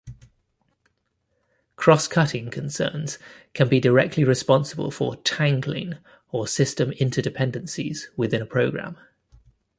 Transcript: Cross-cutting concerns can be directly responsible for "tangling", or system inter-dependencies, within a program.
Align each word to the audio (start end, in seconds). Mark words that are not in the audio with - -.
Cross-cutting 1.75 2.49
concerns 2.49 3.19
can 3.53 3.67
be 3.69 3.79
directly 3.79 4.23
responsible 4.23 4.89
for 4.89 5.15
"tangling", 5.17 5.99
or 6.31 6.47
system 6.47 6.91
inter-dependencies, 6.93 8.09
within 8.17 8.41
a 8.41 8.47
program. 8.47 8.97